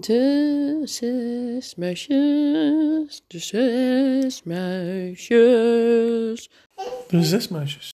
De 0.00 0.80
zes 0.84 1.74
muisjes, 1.74 3.22
de 3.26 3.38
zes 3.38 4.42
muisjes. 4.42 6.50
De 7.08 7.22
zes 7.22 7.48
muisjes. 7.48 7.92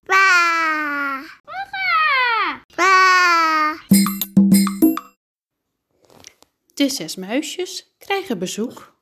De 6.73 6.89
zes 6.89 7.15
muisjes 7.15 7.93
krijgen 7.97 8.39
bezoek. 8.39 8.95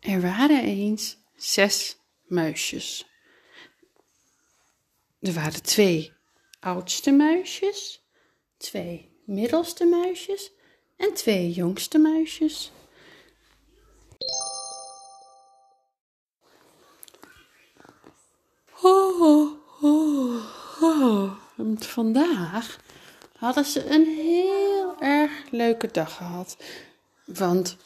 Er 0.00 0.20
waren 0.20 0.64
eens 0.64 1.16
zes 1.36 1.96
muisjes. 2.26 3.06
Er 5.20 5.32
waren 5.32 5.62
twee 5.62 6.12
oudste 6.60 7.10
muisjes, 7.10 8.02
twee 8.60 9.08
middelste 9.24 9.84
muisjes 9.84 10.50
en 10.96 11.14
twee 11.14 11.50
jongste 11.50 11.98
muisjes. 11.98 12.72
Oh, 18.82 19.52
oh. 20.80 21.32
En 21.56 21.76
Vandaag 21.78 22.78
hadden 23.36 23.64
ze 23.64 23.86
een 23.86 24.06
heel 24.06 25.00
erg 25.00 25.32
leuke 25.50 25.88
dag 25.92 26.16
gehad. 26.16 26.56
Want 27.24 27.76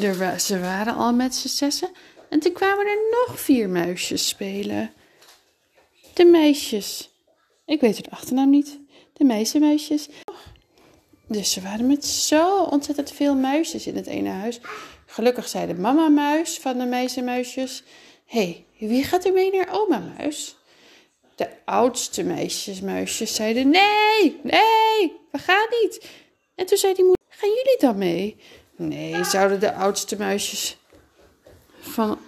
er 0.00 0.40
ze 0.40 0.60
waren 0.60 0.94
al 0.94 1.12
met 1.12 1.34
z'n 1.34 1.48
zessen 1.48 1.90
en 2.28 2.40
toen 2.40 2.52
kwamen 2.52 2.86
er 2.86 2.98
nog 3.10 3.40
vier 3.40 3.68
muisjes 3.68 4.28
spelen. 4.28 4.92
De 6.14 6.24
meisjes. 6.24 7.10
Ik 7.64 7.80
weet 7.80 8.04
de 8.04 8.10
achternaam 8.10 8.50
niet. 8.50 8.78
De 9.16 9.24
meisjemuisjes. 9.24 10.08
Dus 11.28 11.52
ze 11.52 11.60
waren 11.60 11.86
met 11.86 12.04
zo 12.04 12.62
ontzettend 12.62 13.12
veel 13.12 13.34
muisjes 13.34 13.86
in 13.86 13.96
het 13.96 14.06
ene 14.06 14.28
huis. 14.28 14.60
Gelukkig 15.06 15.48
zei 15.48 15.66
de 15.66 15.74
mama 15.74 16.08
muis 16.08 16.58
van 16.58 16.78
de 16.78 16.84
meisjemuisjes... 16.84 17.82
Hé, 18.26 18.64
hey, 18.78 18.88
wie 18.88 19.04
gaat 19.04 19.24
er 19.24 19.32
mee 19.32 19.52
naar 19.52 19.68
oma 19.70 20.12
muis? 20.18 20.56
De 21.34 21.48
oudste 21.64 22.22
meisjesmuisjes 22.22 23.34
zeiden... 23.34 23.68
Nee, 23.68 24.40
nee, 24.42 25.16
we 25.30 25.38
gaan 25.38 25.66
niet. 25.82 26.10
En 26.54 26.66
toen 26.66 26.78
zei 26.78 26.94
die 26.94 27.04
moeder... 27.04 27.24
Gaan 27.28 27.48
jullie 27.48 27.76
dan 27.78 27.98
mee? 27.98 28.36
Nee, 28.76 29.24
zouden 29.24 29.60
de 29.60 29.74
oudste 29.74 30.16
muisjes 30.16 30.76
van 31.80 32.18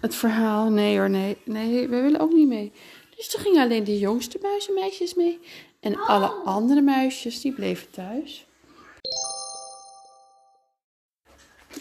het 0.00 0.14
verhaal... 0.14 0.70
Nee 0.70 0.98
hoor, 0.98 1.10
nee, 1.10 1.36
nee, 1.44 1.88
we 1.88 2.00
willen 2.00 2.20
ook 2.20 2.32
niet 2.32 2.48
mee. 2.48 2.72
Dus 3.16 3.28
toen 3.28 3.40
gingen 3.40 3.62
alleen 3.62 3.84
de 3.84 3.98
jongste 3.98 4.38
muizenmeisjes 4.42 5.14
mee. 5.14 5.40
En 5.80 5.96
alle 5.96 6.26
andere 6.28 6.80
muisjes, 6.80 7.40
die 7.40 7.52
bleven 7.52 7.90
thuis. 7.90 8.46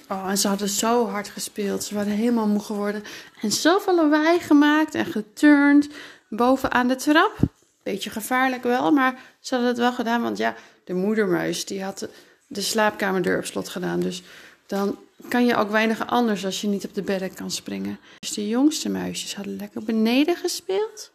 Oh, 0.09 0.30
en 0.30 0.38
ze 0.38 0.48
hadden 0.48 0.70
zo 0.70 1.08
hard 1.08 1.30
gespeeld. 1.30 1.84
Ze 1.84 1.95
waren 1.95 2.11
helemaal 2.11 2.48
moe 2.48 2.61
geworden. 2.61 3.04
En 3.42 3.52
zoveel 3.52 3.95
lawaai 3.95 4.39
gemaakt 4.39 4.95
en 4.95 5.06
geturnd 5.06 5.88
bovenaan 6.30 6.88
de 6.88 6.95
trap. 6.95 7.38
Beetje 7.84 8.09
gevaarlijk 8.09 8.64
wel, 8.64 8.92
maar 8.92 9.22
ze 9.39 9.54
hadden 9.54 9.72
het 9.72 9.80
wel 9.80 9.94
gedaan. 9.94 10.22
Want 10.22 10.38
ja, 10.38 10.56
de 10.84 10.94
moedermuis 10.94 11.66
die 11.66 11.84
had 11.84 12.08
de 12.48 12.61
slaapkamerdeur 12.61 13.38
op 13.38 13.45
slot 13.45 13.70
gedaan. 13.70 14.00
Dus 14.00 14.23
dan 14.66 14.97
kan 15.28 15.45
je 15.45 15.56
ook 15.56 15.69
weinig 15.69 16.08
anders 16.08 16.45
als 16.45 16.61
je 16.61 16.67
niet 16.67 16.86
op 16.86 16.94
de 16.94 17.02
bedden 17.02 17.33
kan 17.33 17.52
springen. 17.52 18.00
Dus 18.19 18.33
de 18.33 18.47
jongste 18.47 18.89
muisjes 18.89 19.36
hadden 19.36 19.55
lekker 19.55 19.83
beneden 19.83 20.36
gespeeld. 20.36 21.11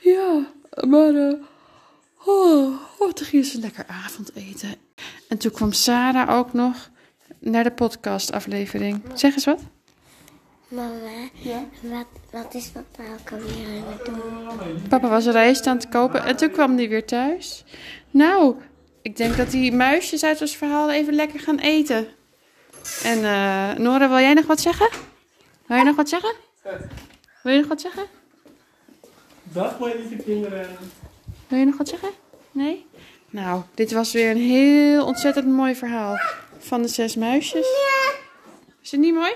Ja, 0.00 0.46
maar 0.88 1.14
eh, 1.14 1.34
oh, 2.24 2.80
oh, 2.98 3.12
toen 3.12 3.26
gingen 3.26 3.46
ze 3.46 3.60
lekker 3.60 3.84
avondeten. 3.86 4.74
En 5.28 5.38
toen 5.38 5.50
kwam 5.50 5.72
Sarah 5.72 6.38
ook 6.38 6.52
nog 6.52 6.90
naar 7.38 7.64
de 7.64 7.72
podcastaflevering. 7.72 9.02
Zeg 9.14 9.34
eens 9.34 9.44
wat. 9.44 9.60
Mama, 10.68 11.28
wat, 11.80 12.06
wat 12.30 12.54
is 12.54 12.68
papa 12.68 13.02
ook 13.20 13.32
alweer 13.32 13.66
aan 13.66 13.92
het 13.92 14.04
doen? 14.04 14.88
Papa 14.88 15.08
was 15.08 15.26
een 15.26 15.32
rijst 15.32 15.66
aan 15.66 15.76
het 15.76 15.88
kopen 15.88 16.24
en 16.24 16.36
toen 16.36 16.50
kwam 16.50 16.76
hij 16.76 16.88
weer 16.88 17.06
thuis. 17.06 17.64
Nou, 18.10 18.56
ik 19.06 19.16
denk 19.16 19.36
dat 19.36 19.50
die 19.50 19.72
muisjes 19.72 20.24
uit 20.24 20.40
ons 20.40 20.56
verhaal 20.56 20.90
even 20.90 21.14
lekker 21.14 21.40
gaan 21.40 21.58
eten. 21.58 22.08
En 23.02 23.24
eh 23.24 23.74
Nora, 23.74 24.08
wil 24.08 24.18
jij 24.18 24.34
nog 24.34 24.46
wat 24.46 24.60
zeggen? 24.60 24.88
Wil 25.66 25.76
je 25.76 25.84
nog 25.84 25.96
wat 25.96 26.08
zeggen? 26.08 26.32
Wil 27.42 27.52
je 27.52 27.58
nog 27.58 27.68
wat 27.68 27.80
zeggen? 27.80 28.06
Dag 29.42 29.78
mijn 29.78 29.96
lieve 29.96 30.16
kinderen. 30.16 30.68
Wil 31.48 31.58
je 31.58 31.64
nog 31.64 31.76
wat 31.76 31.88
zeggen? 31.88 32.10
Nee? 32.50 32.86
Nou, 33.30 33.62
dit 33.74 33.92
was 33.92 34.12
weer 34.12 34.30
een 34.30 34.50
heel 34.50 35.04
ontzettend 35.04 35.46
mooi 35.46 35.74
verhaal 35.74 36.16
van 36.58 36.82
de 36.82 36.88
zes 36.88 37.16
muisjes. 37.16 37.66
Is 38.82 38.90
het 38.90 39.00
niet 39.00 39.14
mooi? 39.14 39.32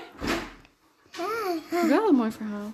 Wel 1.87 2.07
een 2.07 2.15
mooi 2.15 2.31
verhaal. 2.31 2.73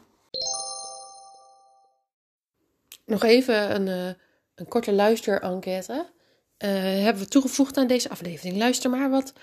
Nog 3.05 3.23
even 3.23 3.75
een, 3.75 3.87
eh, 3.87 4.15
een 4.55 4.67
korte 4.67 4.93
luisterenquête. 4.93 6.15
Eh 6.57 6.69
hebben 7.03 7.23
we 7.23 7.27
toegevoegd 7.27 7.77
aan 7.77 7.87
deze 7.87 8.09
aflevering. 8.09 8.57
Luister 8.57 8.89
maar 8.89 9.09
wat 9.09 9.33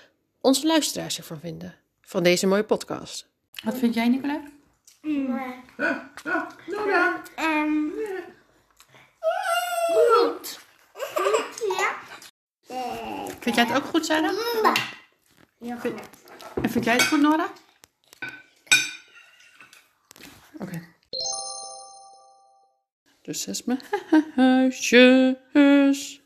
onze 0.41 0.67
luisteraars 0.67 1.17
ervan 1.17 1.39
vinden. 1.39 1.75
Van 2.01 2.23
deze 2.23 2.47
mooie 2.47 2.63
podcast. 2.63 3.27
Wat 3.63 3.77
vind 3.77 3.93
jij, 3.93 4.07
Nicola? 4.07 4.41
Um, 7.39 7.93
goed. 9.87 10.59
Ja. 11.77 11.95
Vind 13.39 13.55
jij 13.55 13.65
het 13.65 13.75
ook 13.75 13.85
goed, 13.85 14.05
Sarah? 14.05 14.37
Goed. 15.79 15.99
En 16.61 16.69
vind 16.69 16.85
jij 16.85 16.93
het 16.93 17.03
goed, 17.07 17.21
Nora? 17.21 17.51
Oké. 20.57 20.81
De 23.21 23.33
zes 23.33 23.63
muisjes. 24.35 25.35